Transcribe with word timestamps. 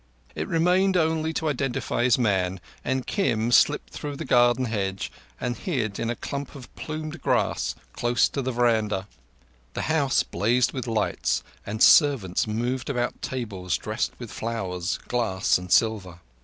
It 0.33 0.47
remained 0.47 0.97
only 0.97 1.31
to 1.33 1.47
identify 1.47 2.03
his 2.05 2.17
man, 2.17 2.59
and 2.83 3.05
Kim 3.05 3.51
slipped 3.51 3.91
through 3.93 4.15
the 4.15 4.25
garden 4.25 4.65
hedge 4.65 5.11
and 5.39 5.55
hid 5.55 5.99
in 5.99 6.09
a 6.09 6.15
clump 6.15 6.55
of 6.55 6.75
plumed 6.75 7.21
grass 7.21 7.75
close 7.93 8.27
to 8.29 8.41
the 8.41 8.51
veranda. 8.51 9.07
The 9.75 9.83
house 9.93 10.23
blazed 10.23 10.71
with 10.73 10.87
lights, 10.87 11.43
and 11.67 11.83
servants 11.83 12.47
moved 12.47 12.89
about 12.89 13.21
tables 13.21 13.77
dressed 13.77 14.13
with 14.17 14.31
flowers, 14.31 14.97
glass, 15.07 15.59
and 15.59 15.71
silver. 15.71 16.19